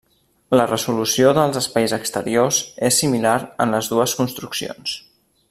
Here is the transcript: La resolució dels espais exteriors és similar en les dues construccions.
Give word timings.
La 0.59 0.63
resolució 0.69 1.33
dels 1.39 1.59
espais 1.61 1.93
exteriors 1.99 2.63
és 2.89 2.99
similar 3.03 3.37
en 3.67 3.77
les 3.77 3.91
dues 3.95 4.17
construccions. 4.23 4.99